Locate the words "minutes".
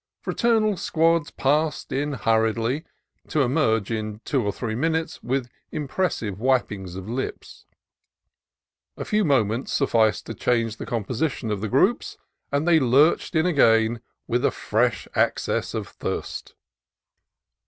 4.73-5.21